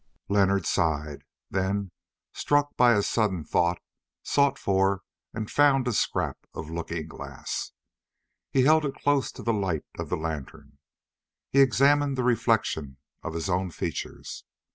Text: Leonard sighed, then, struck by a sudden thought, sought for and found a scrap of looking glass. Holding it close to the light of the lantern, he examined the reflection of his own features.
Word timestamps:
Leonard 0.29 0.65
sighed, 0.65 1.21
then, 1.51 1.91
struck 2.33 2.75
by 2.75 2.93
a 2.93 3.03
sudden 3.03 3.43
thought, 3.43 3.79
sought 4.23 4.57
for 4.57 5.03
and 5.31 5.51
found 5.51 5.87
a 5.87 5.93
scrap 5.93 6.39
of 6.55 6.71
looking 6.71 7.07
glass. 7.07 7.71
Holding 8.55 8.89
it 8.95 8.99
close 9.03 9.31
to 9.31 9.43
the 9.43 9.53
light 9.53 9.85
of 9.99 10.09
the 10.09 10.17
lantern, 10.17 10.79
he 11.51 11.59
examined 11.61 12.17
the 12.17 12.23
reflection 12.23 12.97
of 13.21 13.35
his 13.35 13.47
own 13.47 13.69
features. 13.69 14.43